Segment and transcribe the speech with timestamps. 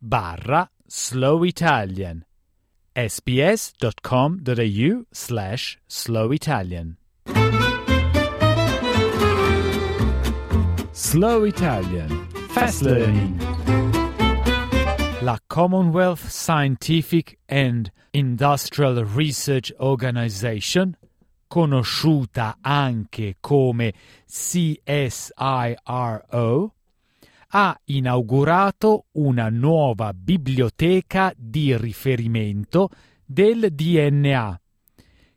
[0.00, 2.24] barra Slow Italian.
[2.96, 4.42] sbs.com.au
[5.12, 6.96] slash Slow Italian.
[10.92, 12.26] Slow Italian.
[12.48, 13.38] Fast Learning.
[15.22, 20.96] La Commonwealth Scientific and Industrial Research Organization
[21.48, 23.92] conosciuta anche come
[24.26, 25.14] CSIRO,
[27.50, 32.90] ha inaugurato una nuova biblioteca di riferimento
[33.24, 34.60] del DNA,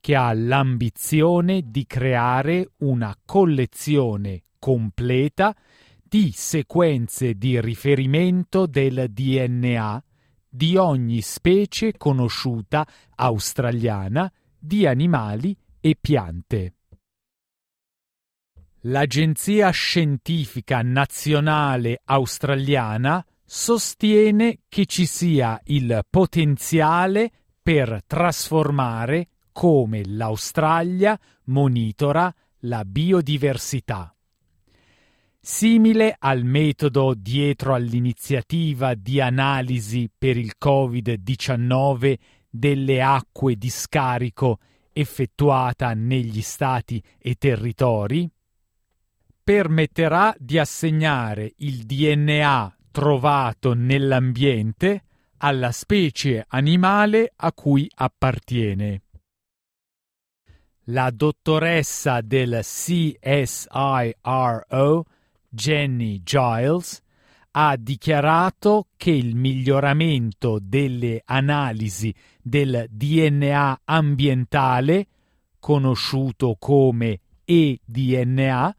[0.00, 5.56] che ha l'ambizione di creare una collezione completa
[6.02, 10.04] di sequenze di riferimento del DNA
[10.46, 16.76] di ogni specie conosciuta australiana di animali e piante.
[18.86, 27.30] L'Agenzia Scientifica Nazionale Australiana sostiene che ci sia il potenziale
[27.62, 34.16] per trasformare come l'Australia monitora la biodiversità.
[35.38, 42.14] Simile al metodo dietro all'iniziativa di analisi per il Covid-19
[42.48, 44.60] delle acque di scarico
[44.94, 48.26] effettuata negli stati e territori,
[49.42, 55.02] permetterà di assegnare il DNA trovato nell'ambiente
[55.38, 59.02] alla specie animale a cui appartiene.
[60.88, 63.74] La dottoressa del CSIRO,
[65.48, 67.02] Jenny Giles,
[67.56, 75.06] ha dichiarato che il miglioramento delle analisi del DNA ambientale,
[75.60, 78.76] conosciuto come eDNA,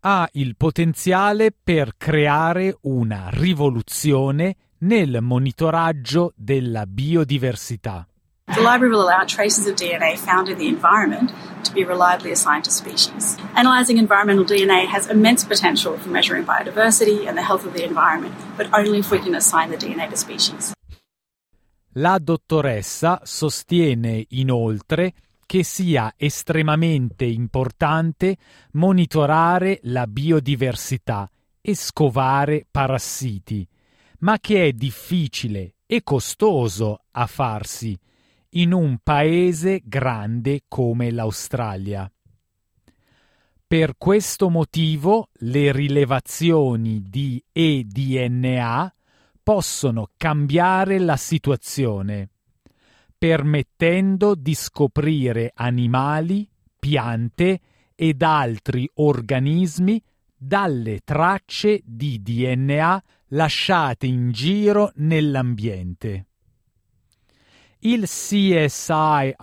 [0.00, 8.06] ha il potenziale per creare una rivoluzione nel monitoraggio della biodiversità.
[8.44, 11.32] The library will allow traces of DNA found in the environment
[11.64, 13.36] to be reliably assigned to species.
[13.54, 18.34] Analysing environmental DNA has immense potential for measuring biodiversity and the health of the environment,
[18.56, 20.72] but only if we can assign the DNA to species.
[21.94, 25.12] La dottoressa sostiene inoltre
[25.44, 28.36] che sia estremamente importante
[28.72, 31.28] monitorare la biodiversità
[31.60, 33.66] e scovare parassiti,
[34.20, 37.98] ma che è difficile e costoso a farsi
[38.50, 42.10] in un paese grande come l'Australia.
[43.66, 48.92] Per questo motivo le rilevazioni di eDNA
[49.42, 52.30] possono cambiare la situazione,
[53.16, 57.60] permettendo di scoprire animali, piante
[57.94, 60.02] ed altri organismi
[60.36, 66.29] dalle tracce di DNA lasciate in giro nell'ambiente.
[67.82, 69.38] Il CSIRO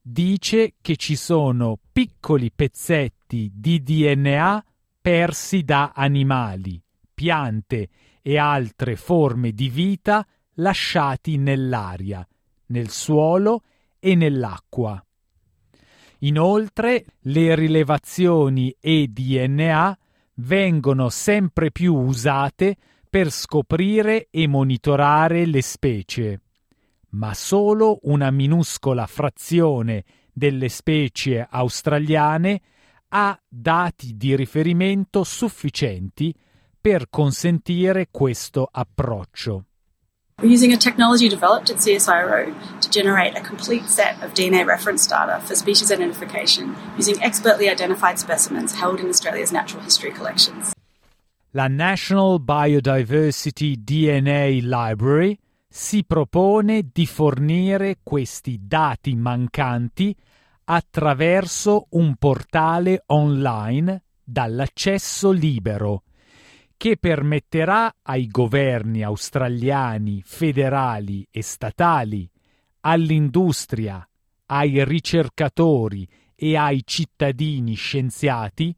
[0.00, 4.64] dice che ci sono piccoli pezzetti di DNA
[5.02, 6.82] persi da animali,
[7.12, 7.90] piante
[8.22, 12.26] e altre forme di vita lasciati nell'aria,
[12.68, 13.64] nel suolo
[13.98, 15.04] e nell'acqua.
[16.20, 19.98] Inoltre, le rilevazioni e DNA
[20.36, 22.78] vengono sempre più usate
[23.10, 26.40] per scoprire e monitorare le specie
[27.10, 32.60] ma solo una minuscola frazione delle specie australiane
[33.08, 36.34] ha dati di riferimento sufficienti
[36.80, 39.64] per consentire questo approccio.
[40.42, 45.40] Using a technology developed at CSIRO to generate a complete set of DNA reference data
[45.40, 50.74] for species identification using expertly identified specimens held in Australia's natural history collections.
[51.52, 55.38] La National Biodiversity DNA Library
[55.76, 60.16] si propone di fornire questi dati mancanti
[60.64, 66.04] attraverso un portale online dall'accesso libero
[66.78, 72.26] che permetterà ai governi australiani federali e statali,
[72.80, 74.08] all'industria,
[74.46, 78.74] ai ricercatori e ai cittadini scienziati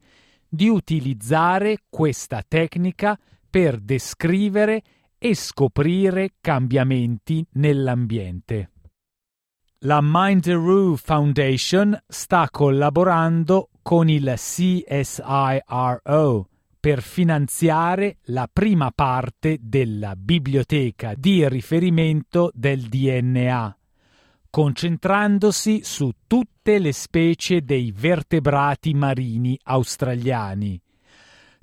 [0.49, 3.17] di utilizzare questa tecnica
[3.49, 4.83] per descrivere
[5.19, 8.71] e scoprire cambiamenti nell'ambiente.
[9.83, 14.89] La Minderoo Foundation sta collaborando con il CSIRO
[16.79, 23.77] per finanziare la prima parte della biblioteca di riferimento del DNA,
[24.49, 30.81] concentrandosi su tutte le specie dei vertebrati marini australiani,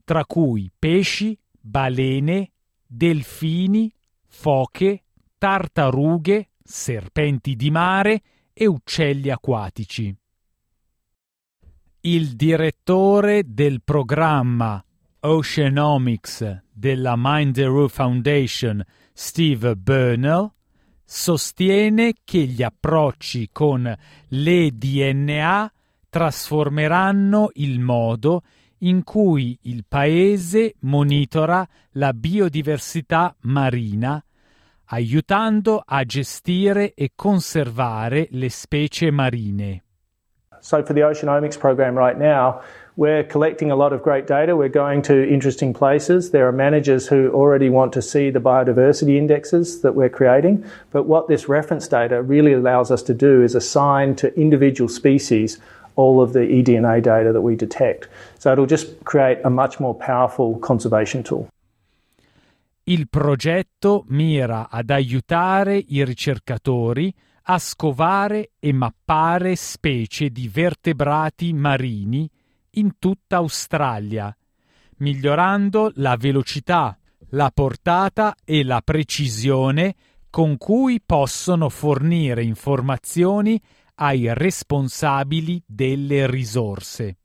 [0.04, 2.52] tra cui pesci, balene,
[2.86, 3.92] delfini,
[4.26, 5.02] foche,
[5.38, 8.22] tartarughe, serpenti di mare
[8.52, 10.14] e uccelli acquatici.
[12.00, 14.82] Il direttore del programma
[15.20, 20.50] Oceanomics della Minderoo Foundation, Steve Burnell,
[21.04, 23.92] sostiene che gli approcci con
[24.28, 25.72] le DNA
[26.08, 28.42] trasformeranno il modo
[28.78, 34.22] in cui il paese monitora la biodiversità marina,
[34.86, 39.82] aiutando a gestire e conservare le specie marine.
[40.60, 42.60] So for the Oceanomics program right now,
[42.96, 44.56] we're collecting a lot of great data.
[44.56, 46.30] We're going to interesting places.
[46.30, 50.64] There are managers who already want to see the biodiversity indexes that we're creating.
[50.90, 55.60] But what this reference data really allows us to do is assign to individual species
[55.96, 58.08] all of the eDNA data that we detect.
[58.38, 61.48] So it'll just create a much more powerful conservation tool.
[62.84, 67.12] Il progetto mira ad aiutare i ricercatori
[67.48, 72.30] a scovare e mappare specie di vertebrati marini
[72.70, 74.36] in tutta Australia,
[74.98, 76.96] migliorando la velocità,
[77.30, 79.94] la portata e la precisione
[80.30, 83.60] con cui possono fornire informazioni
[83.96, 87.18] ai responsabili delle risorse.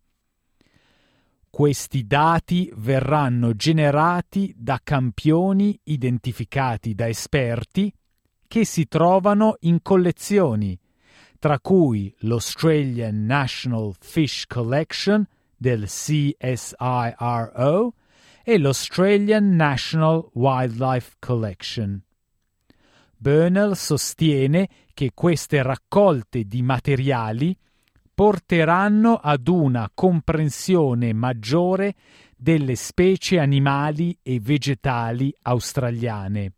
[1.49, 7.93] Questi dati verranno generati da campioni identificati da esperti
[8.47, 10.79] che si trovano in collezioni,
[11.39, 15.27] tra cui l'Australian National Fish Collection
[15.57, 16.35] del CSIRO
[18.43, 22.01] e l'Australian National Wildlife Collection.
[23.21, 27.55] Bernal sostiene che queste raccolte di materiali
[28.13, 31.93] porteranno ad una comprensione maggiore
[32.35, 36.53] delle specie animali e vegetali australiane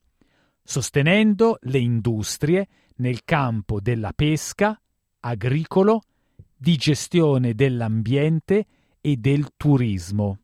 [0.63, 4.80] sostenendo le industrie nel campo della pesca,
[5.19, 6.01] agricolo,
[6.56, 8.66] di gestione dell'ambiente
[9.01, 10.43] e del turismo.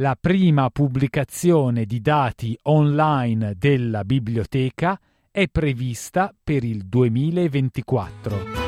[0.00, 4.96] La prima pubblicazione di dati online della biblioteca
[5.28, 8.67] è prevista per il 2024.